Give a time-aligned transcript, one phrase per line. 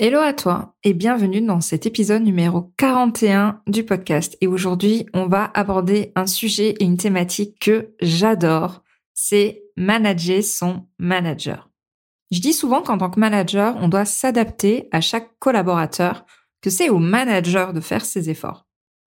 [0.00, 4.38] Hello à toi et bienvenue dans cet épisode numéro 41 du podcast.
[4.40, 10.86] Et aujourd'hui, on va aborder un sujet et une thématique que j'adore, c'est manager son
[11.00, 11.68] manager.
[12.30, 16.24] Je dis souvent qu'en tant que manager, on doit s'adapter à chaque collaborateur,
[16.62, 18.68] que c'est au manager de faire ses efforts.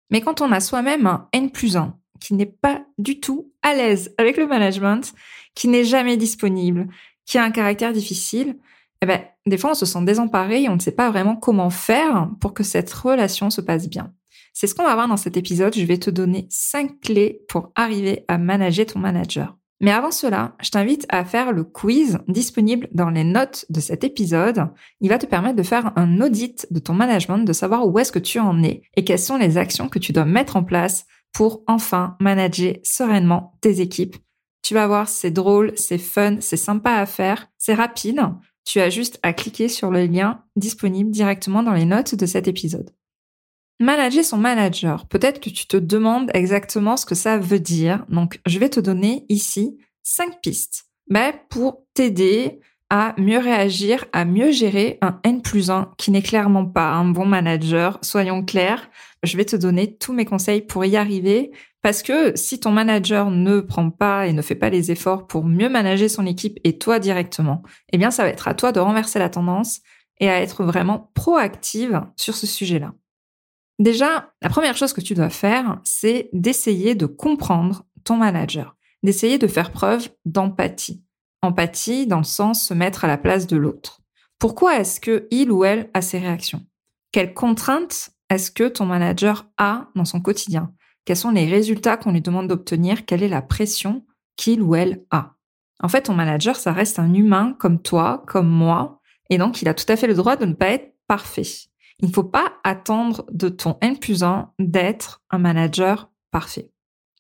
[0.10, 3.74] Mais quand on a soi-même un N plus 1 qui n'est pas du tout à
[3.74, 5.14] l'aise avec le management,
[5.54, 6.88] qui n'est jamais disponible,
[7.26, 8.58] qui a un caractère difficile,
[9.02, 11.70] eh ben, des fois, on se sent désemparé et on ne sait pas vraiment comment
[11.70, 14.14] faire pour que cette relation se passe bien.
[14.54, 15.76] C'est ce qu'on va voir dans cet épisode.
[15.76, 19.56] Je vais te donner cinq clés pour arriver à manager ton manager.
[19.80, 24.04] Mais avant cela, je t'invite à faire le quiz disponible dans les notes de cet
[24.04, 24.70] épisode.
[25.02, 28.12] Il va te permettre de faire un audit de ton management, de savoir où est-ce
[28.12, 31.06] que tu en es et quelles sont les actions que tu dois mettre en place
[31.34, 34.16] pour enfin manager sereinement tes équipes.
[34.68, 38.20] Tu vas voir, c'est drôle, c'est fun, c'est sympa à faire, c'est rapide
[38.66, 42.50] tu as juste à cliquer sur le lien disponible directement dans les notes de cet
[42.50, 42.92] épisode.
[43.80, 45.08] Manager son manager.
[45.08, 48.06] Peut-être que tu te demandes exactement ce que ça veut dire.
[48.10, 52.60] Donc, je vais te donner ici cinq pistes mais pour t'aider
[52.90, 57.06] à mieux réagir, à mieux gérer un N plus 1 qui n'est clairement pas un
[57.06, 58.00] bon manager.
[58.02, 58.90] Soyons clairs,
[59.24, 63.32] je vais te donner tous mes conseils pour y arriver parce que si ton manager
[63.32, 66.78] ne prend pas et ne fait pas les efforts pour mieux manager son équipe et
[66.78, 67.62] toi directement,
[67.94, 69.82] eh bien ça va être à toi de renverser la tendance
[70.20, 72.94] et à être vraiment proactive sur ce sujet-là.
[73.80, 79.38] Déjà, la première chose que tu dois faire, c'est d'essayer de comprendre ton manager, d'essayer
[79.38, 81.04] de faire preuve d'empathie.
[81.44, 84.02] Empathie dans le sens se mettre à la place de l'autre.
[84.40, 86.66] Pourquoi est-ce que il ou elle a ces réactions?
[87.12, 90.74] Quelles contraintes est-ce que ton manager a dans son quotidien?
[91.08, 95.06] Quels sont les résultats qu'on lui demande d'obtenir, quelle est la pression qu'il ou elle
[95.10, 95.36] a.
[95.82, 99.70] En fait, ton manager, ça reste un humain comme toi, comme moi, et donc il
[99.70, 101.48] a tout à fait le droit de ne pas être parfait.
[102.00, 106.72] Il ne faut pas attendre de ton N plus 1 d'être un manager parfait.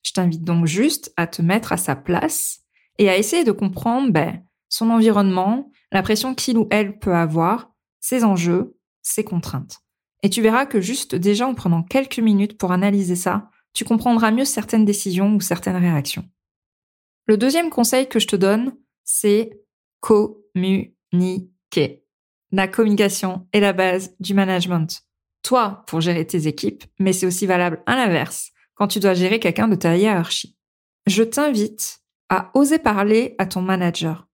[0.03, 2.65] Je t'invite donc juste à te mettre à sa place
[2.97, 7.71] et à essayer de comprendre ben, son environnement, la pression qu'il ou elle peut avoir,
[8.01, 9.79] ses enjeux, ses contraintes.
[10.23, 14.31] Et tu verras que juste déjà en prenant quelques minutes pour analyser ça, tu comprendras
[14.31, 16.27] mieux certaines décisions ou certaines réactions.
[17.27, 19.51] Le deuxième conseil que je te donne, c'est
[19.99, 20.93] communiquer.
[22.51, 25.03] La communication est la base du management.
[25.43, 29.39] Toi, pour gérer tes équipes, mais c'est aussi valable à l'inverse, quand tu dois gérer
[29.39, 30.57] quelqu'un de ta hiérarchie.
[31.05, 31.99] Je t'invite
[32.29, 34.27] à oser parler à ton manager.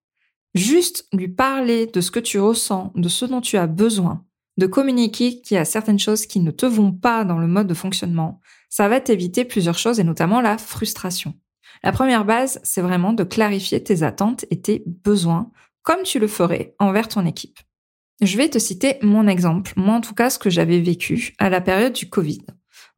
[0.55, 4.25] Juste lui parler de ce que tu ressens, de ce dont tu as besoin,
[4.57, 7.67] de communiquer qu'il y a certaines choses qui ne te vont pas dans le mode
[7.67, 11.33] de fonctionnement, ça va t'éviter plusieurs choses et notamment la frustration.
[11.83, 16.27] La première base, c'est vraiment de clarifier tes attentes et tes besoins comme tu le
[16.27, 17.59] ferais envers ton équipe.
[18.21, 21.49] Je vais te citer mon exemple, moi en tout cas ce que j'avais vécu à
[21.49, 22.41] la période du Covid.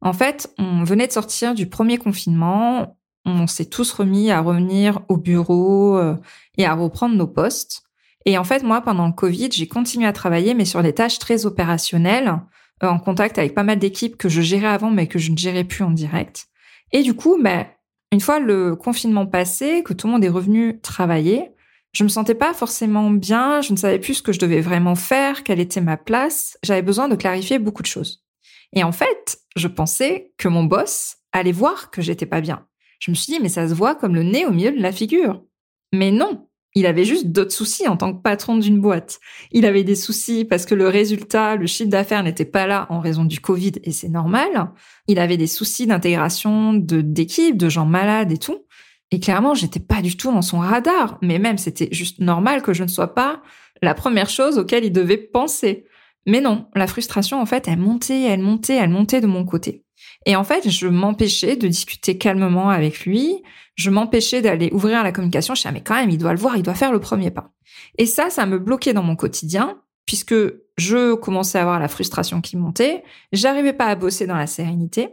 [0.00, 5.00] En fait, on venait de sortir du premier confinement, on s'est tous remis à revenir
[5.08, 6.16] au bureau euh,
[6.58, 7.82] et à reprendre nos postes.
[8.26, 11.18] Et en fait, moi, pendant le Covid, j'ai continué à travailler, mais sur des tâches
[11.18, 12.34] très opérationnelles,
[12.82, 15.38] euh, en contact avec pas mal d'équipes que je gérais avant mais que je ne
[15.38, 16.48] gérais plus en direct.
[16.92, 17.66] Et du coup, ben,
[18.12, 21.52] une fois le confinement passé, que tout le monde est revenu travailler,
[21.92, 24.96] je me sentais pas forcément bien, je ne savais plus ce que je devais vraiment
[24.96, 28.24] faire, quelle était ma place, j'avais besoin de clarifier beaucoup de choses.
[28.74, 32.66] Et en fait, je pensais que mon boss allait voir que j'étais pas bien.
[32.98, 34.92] Je me suis dit, mais ça se voit comme le nez au milieu de la
[34.92, 35.42] figure.
[35.92, 36.45] Mais non,
[36.76, 39.18] il avait juste d'autres soucis en tant que patron d'une boîte.
[39.50, 43.00] Il avait des soucis parce que le résultat, le chiffre d'affaires n'était pas là en
[43.00, 44.70] raison du Covid et c'est normal.
[45.08, 48.58] Il avait des soucis d'intégration de d'équipe, de gens malades et tout.
[49.10, 51.16] Et clairement, j'étais pas du tout dans son radar.
[51.22, 53.40] Mais même, c'était juste normal que je ne sois pas
[53.80, 55.86] la première chose auquel il devait penser.
[56.26, 59.85] Mais non, la frustration, en fait, elle montait, elle montait, elle montait de mon côté.
[60.26, 63.42] Et en fait, je m'empêchais de discuter calmement avec lui.
[63.76, 65.54] Je m'empêchais d'aller ouvrir la communication.
[65.54, 67.30] Je disais, ah, mais quand même, il doit le voir, il doit faire le premier
[67.30, 67.52] pas.
[67.96, 70.34] Et ça, ça me bloquait dans mon quotidien puisque
[70.76, 73.02] je commençais à avoir la frustration qui montait.
[73.32, 75.08] J'arrivais pas à bosser dans la sérénité.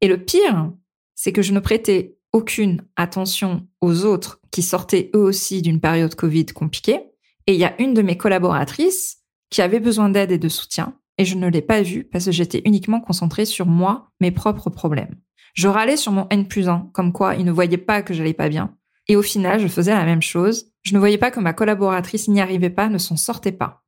[0.00, 0.72] Et le pire,
[1.14, 6.14] c'est que je ne prêtais aucune attention aux autres qui sortaient eux aussi d'une période
[6.14, 7.00] Covid compliquée.
[7.46, 9.18] Et il y a une de mes collaboratrices
[9.50, 10.96] qui avait besoin d'aide et de soutien.
[11.18, 14.70] Et je ne l'ai pas vu parce que j'étais uniquement concentrée sur moi, mes propres
[14.70, 15.14] problèmes.
[15.54, 18.34] Je râlais sur mon N plus 1, comme quoi il ne voyait pas que j'allais
[18.34, 18.74] pas bien.
[19.08, 20.72] Et au final, je faisais la même chose.
[20.82, 23.82] Je ne voyais pas que ma collaboratrice n'y arrivait pas, ne s'en sortait pas.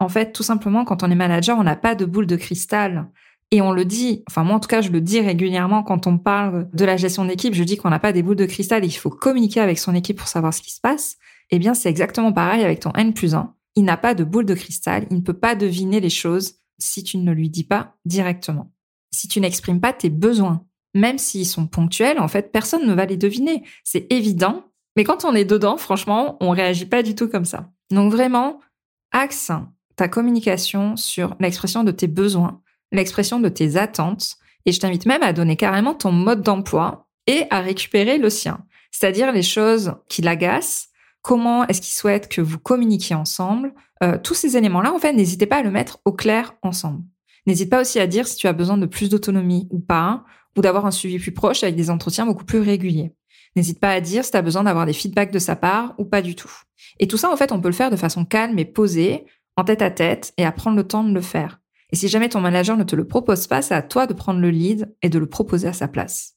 [0.00, 3.08] En fait, tout simplement, quand on est manager, on n'a pas de boule de cristal.
[3.50, 6.18] Et on le dit, enfin moi en tout cas je le dis régulièrement quand on
[6.18, 8.88] parle de la gestion d'équipe, je dis qu'on n'a pas des boules de cristal et
[8.88, 11.18] qu'il faut communiquer avec son équipe pour savoir ce qui se passe.
[11.50, 13.54] Eh bien c'est exactement pareil avec ton N plus 1.
[13.76, 17.02] Il n'a pas de boule de cristal, il ne peut pas deviner les choses si
[17.04, 18.72] tu ne lui dis pas directement.
[19.12, 23.06] Si tu n'exprimes pas tes besoins, même s'ils sont ponctuels, en fait, personne ne va
[23.06, 23.62] les deviner.
[23.82, 24.64] C'est évident.
[24.96, 27.70] Mais quand on est dedans, franchement, on réagit pas du tout comme ça.
[27.90, 28.60] Donc vraiment,
[29.12, 29.50] axe
[29.96, 32.60] ta communication sur l'expression de tes besoins,
[32.92, 34.36] l'expression de tes attentes,
[34.66, 38.64] et je t'invite même à donner carrément ton mode d'emploi et à récupérer le sien.
[38.90, 40.88] C'est-à-dire les choses qui l'agacent,
[41.24, 43.74] comment est-ce qu'il souhaite que vous communiquiez ensemble.
[44.02, 47.02] Euh, tous ces éléments-là, en fait, n'hésitez pas à le mettre au clair ensemble.
[47.46, 50.24] N'hésite pas aussi à dire si tu as besoin de plus d'autonomie ou pas,
[50.56, 53.14] ou d'avoir un suivi plus proche avec des entretiens beaucoup plus réguliers.
[53.56, 56.04] N'hésite pas à dire si tu as besoin d'avoir des feedbacks de sa part ou
[56.04, 56.52] pas du tout.
[57.00, 59.24] Et tout ça, en fait, on peut le faire de façon calme et posée,
[59.56, 61.60] en tête à tête, et à prendre le temps de le faire.
[61.90, 64.40] Et si jamais ton manager ne te le propose pas, c'est à toi de prendre
[64.40, 66.36] le lead et de le proposer à sa place.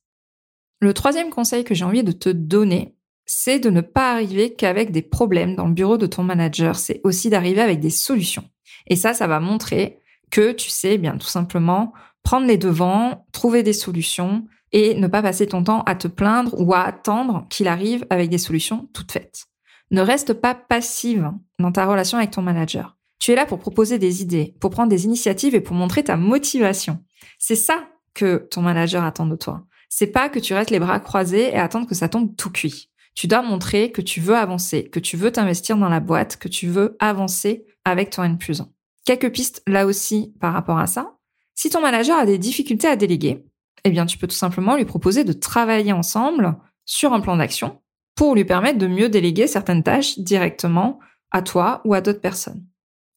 [0.79, 2.96] Le troisième conseil que j'ai envie de te donner,
[3.27, 7.01] c'est de ne pas arriver qu'avec des problèmes dans le bureau de ton manager, c'est
[7.03, 8.49] aussi d'arriver avec des solutions.
[8.87, 9.99] Et ça, ça va montrer
[10.31, 11.93] que tu sais eh bien tout simplement
[12.23, 16.59] prendre les devants, trouver des solutions et ne pas passer ton temps à te plaindre
[16.59, 19.45] ou à attendre qu'il arrive avec des solutions toutes faites.
[19.91, 22.97] Ne reste pas passive dans ta relation avec ton manager.
[23.19, 26.17] Tu es là pour proposer des idées, pour prendre des initiatives et pour montrer ta
[26.17, 27.03] motivation.
[27.39, 29.65] C'est ça que ton manager attend de toi.
[29.89, 32.89] C'est pas que tu restes les bras croisés et attendre que ça tombe tout cuit.
[33.17, 36.47] Tu dois montrer que tu veux avancer, que tu veux t'investir dans la boîte, que
[36.47, 38.69] tu veux avancer avec ton N plus 1.
[39.05, 41.17] Quelques pistes là aussi par rapport à ça.
[41.55, 43.43] Si ton manager a des difficultés à déléguer,
[43.85, 47.81] eh bien tu peux tout simplement lui proposer de travailler ensemble sur un plan d'action
[48.13, 50.99] pour lui permettre de mieux déléguer certaines tâches directement
[51.31, 52.67] à toi ou à d'autres personnes.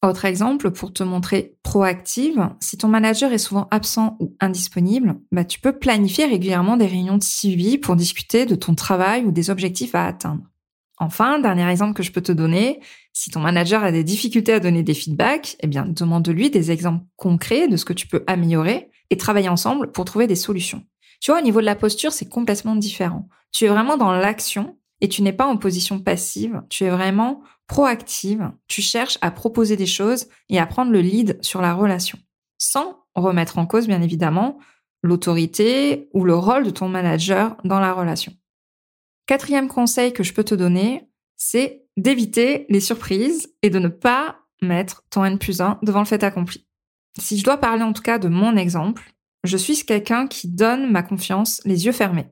[0.03, 5.45] Autre exemple, pour te montrer proactive, si ton manager est souvent absent ou indisponible, bah,
[5.45, 9.51] tu peux planifier régulièrement des réunions de suivi pour discuter de ton travail ou des
[9.51, 10.41] objectifs à atteindre.
[10.97, 12.79] Enfin, dernier exemple que je peux te donner,
[13.13, 17.05] si ton manager a des difficultés à donner des feedbacks, eh bien, demande-lui des exemples
[17.15, 20.83] concrets de ce que tu peux améliorer et travailler ensemble pour trouver des solutions.
[21.19, 23.29] Tu vois, au niveau de la posture, c'est complètement différent.
[23.51, 27.41] Tu es vraiment dans l'action et tu n'es pas en position passive, tu es vraiment
[27.71, 32.19] proactive, tu cherches à proposer des choses et à prendre le lead sur la relation,
[32.57, 34.59] sans remettre en cause, bien évidemment,
[35.03, 38.33] l'autorité ou le rôle de ton manager dans la relation.
[39.25, 41.07] Quatrième conseil que je peux te donner,
[41.37, 46.05] c'est d'éviter les surprises et de ne pas mettre ton N plus 1 devant le
[46.05, 46.67] fait accompli.
[47.21, 49.13] Si je dois parler en tout cas de mon exemple,
[49.45, 52.27] je suis quelqu'un qui donne ma confiance les yeux fermés.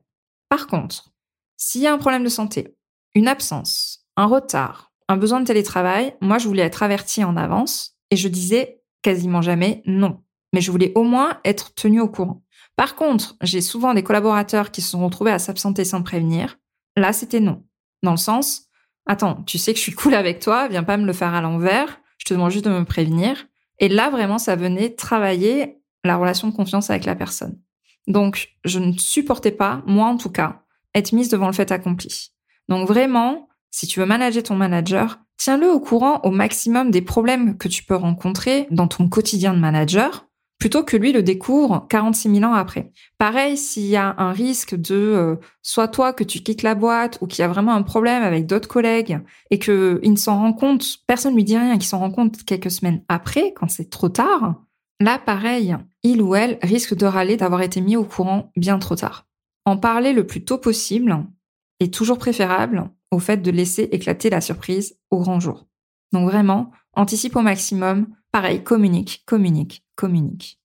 [0.50, 1.14] Par contre,
[1.56, 2.76] s'il y a un problème de santé,
[3.14, 7.96] une absence, un retard, un besoin de télétravail, moi je voulais être avertie en avance
[8.12, 10.22] et je disais quasiment jamais non.
[10.52, 12.44] Mais je voulais au moins être tenue au courant.
[12.76, 16.58] Par contre, j'ai souvent des collaborateurs qui se sont retrouvés à s'absenter sans prévenir.
[16.96, 17.64] Là, c'était non.
[18.04, 18.68] Dans le sens,
[19.04, 21.40] attends, tu sais que je suis cool avec toi, viens pas me le faire à
[21.40, 23.48] l'envers, je te demande juste de me prévenir.
[23.80, 27.58] Et là, vraiment, ça venait travailler la relation de confiance avec la personne.
[28.06, 30.62] Donc, je ne supportais pas, moi en tout cas,
[30.94, 32.30] être mise devant le fait accompli.
[32.68, 37.56] Donc vraiment, si tu veux manager ton manager, tiens-le au courant au maximum des problèmes
[37.56, 40.26] que tu peux rencontrer dans ton quotidien de manager,
[40.58, 42.92] plutôt que lui le découvre 46 000 ans après.
[43.16, 47.18] Pareil, s'il y a un risque de euh, soit toi que tu quittes la boîte
[47.22, 50.52] ou qu'il y a vraiment un problème avec d'autres collègues et qu'il ne s'en rend
[50.52, 54.10] compte, personne lui dit rien, qu'il s'en rend compte quelques semaines après, quand c'est trop
[54.10, 54.62] tard,
[55.00, 58.96] là pareil, il ou elle risque de râler d'avoir été mis au courant bien trop
[58.96, 59.26] tard.
[59.64, 61.24] En parler le plus tôt possible
[61.80, 65.66] est toujours préférable au fait de laisser éclater la surprise au grand jour.
[66.12, 70.60] Donc vraiment, anticipe au maximum, pareil, communique, communique, communique.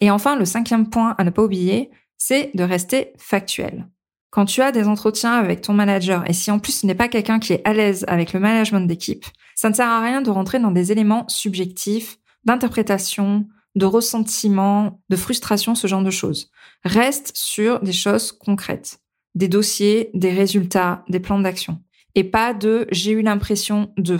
[0.00, 3.88] Et enfin, le cinquième point à ne pas oublier, c'est de rester factuel.
[4.30, 7.08] Quand tu as des entretiens avec ton manager, et si en plus ce n'est pas
[7.08, 9.24] quelqu'un qui est à l'aise avec le management d'équipe,
[9.54, 15.16] ça ne sert à rien de rentrer dans des éléments subjectifs, d'interprétation, de ressentiment, de
[15.16, 16.50] frustration, ce genre de choses.
[16.84, 18.98] Reste sur des choses concrètes,
[19.34, 21.82] des dossiers, des résultats, des plans d'action.
[22.14, 24.18] Et pas de j'ai eu l'impression de,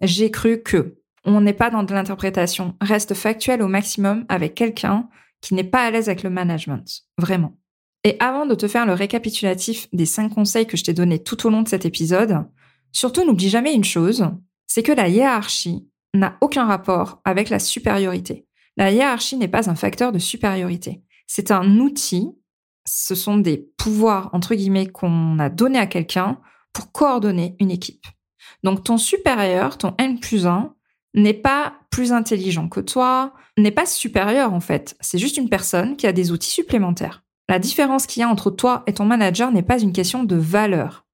[0.00, 0.96] j'ai cru que.
[1.24, 2.76] On n'est pas dans de l'interprétation.
[2.80, 5.08] Reste factuel au maximum avec quelqu'un
[5.40, 7.02] qui n'est pas à l'aise avec le management.
[7.18, 7.58] Vraiment.
[8.04, 11.44] Et avant de te faire le récapitulatif des cinq conseils que je t'ai donnés tout
[11.46, 12.44] au long de cet épisode,
[12.92, 14.24] surtout n'oublie jamais une chose,
[14.68, 18.46] c'est que la hiérarchie n'a aucun rapport avec la supériorité.
[18.76, 21.02] La hiérarchie n'est pas un facteur de supériorité.
[21.26, 22.28] C'est un outil,
[22.86, 26.38] ce sont des pouvoirs, entre guillemets, qu'on a donné à quelqu'un
[26.72, 28.06] pour coordonner une équipe.
[28.62, 30.74] Donc ton supérieur, ton N plus 1,
[31.14, 34.96] n'est pas plus intelligent que toi, n'est pas supérieur en fait.
[35.00, 37.24] C'est juste une personne qui a des outils supplémentaires.
[37.48, 40.36] La différence qu'il y a entre toi et ton manager n'est pas une question de
[40.36, 41.06] valeur,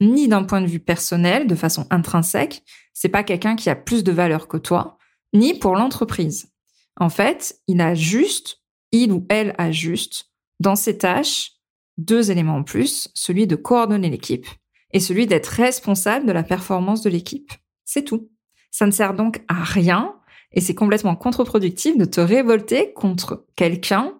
[0.00, 2.62] ni d'un point de vue personnel, de façon intrinsèque.
[2.94, 4.98] C'est pas quelqu'un qui a plus de valeur que toi,
[5.34, 6.52] ni pour l'entreprise.
[6.96, 10.29] En fait, il a juste, il ou elle a juste,
[10.60, 11.52] dans ses tâches,
[11.98, 14.46] deux éléments en plus, celui de coordonner l'équipe
[14.92, 17.52] et celui d'être responsable de la performance de l'équipe.
[17.84, 18.30] C'est tout.
[18.70, 20.14] Ça ne sert donc à rien
[20.52, 24.14] et c'est complètement contre-productif de te révolter contre quelqu'un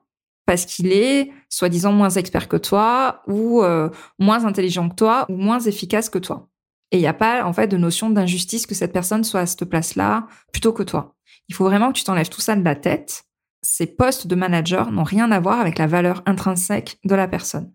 [0.47, 5.37] parce qu'il est soi-disant moins expert que toi ou euh, moins intelligent que toi ou
[5.37, 6.49] moins efficace que toi.
[6.91, 9.47] Et il n'y a pas en fait de notion d'injustice que cette personne soit à
[9.47, 11.15] cette place-là plutôt que toi.
[11.49, 13.25] Il faut vraiment que tu t'enlèves tout ça de la tête.
[13.63, 17.73] Ces postes de manager n'ont rien à voir avec la valeur intrinsèque de la personne.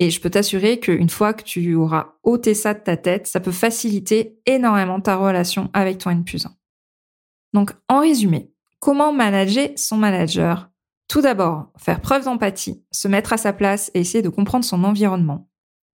[0.00, 3.40] Et je peux t'assurer qu'une fois que tu auras ôté ça de ta tête, ça
[3.40, 6.54] peut faciliter énormément ta relation avec ton N plus 1.
[7.52, 10.70] Donc, en résumé, comment manager son manager?
[11.08, 14.84] Tout d'abord, faire preuve d'empathie, se mettre à sa place et essayer de comprendre son
[14.84, 15.48] environnement.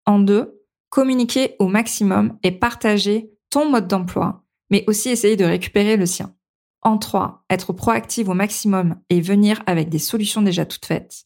[0.06, 0.60] En deux,
[0.90, 6.36] communiquer au maximum et partager ton mode d'emploi, mais aussi essayer de récupérer le sien.
[6.84, 11.26] En trois, être proactive au maximum et venir avec des solutions déjà toutes faites.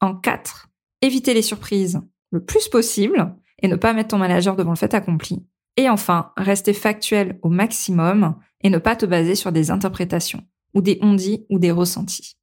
[0.00, 0.68] En quatre,
[1.02, 2.00] éviter les surprises
[2.30, 5.46] le plus possible et ne pas mettre ton manager devant le fait accompli.
[5.76, 10.42] Et enfin, rester factuel au maximum et ne pas te baser sur des interprétations
[10.74, 12.36] ou des on-dit ou des ressentis.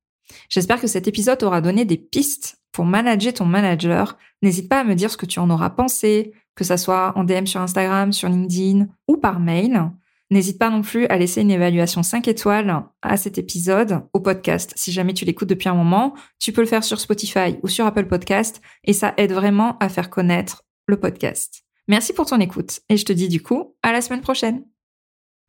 [0.49, 4.17] J'espère que cet épisode aura donné des pistes pour manager ton manager.
[4.41, 7.23] N'hésite pas à me dire ce que tu en auras pensé, que ça soit en
[7.23, 9.91] DM sur Instagram, sur LinkedIn ou par mail.
[10.31, 14.73] N'hésite pas non plus à laisser une évaluation 5 étoiles à cet épisode, au podcast.
[14.75, 17.85] Si jamais tu l'écoutes depuis un moment, tu peux le faire sur Spotify ou sur
[17.85, 21.63] Apple Podcast et ça aide vraiment à faire connaître le podcast.
[21.87, 24.63] Merci pour ton écoute et je te dis du coup à la semaine prochaine.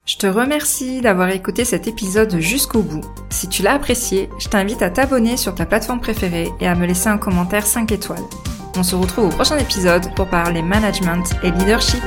[0.04, 3.04] Je te remercie d'avoir écouté cet épisode jusqu'au bout.
[3.30, 6.86] Si tu l'as apprécié, je t'invite à t'abonner sur ta plateforme préférée et à me
[6.86, 8.22] laisser un commentaire 5 étoiles.
[8.76, 12.02] On se retrouve au prochain épisode pour parler management et leadership.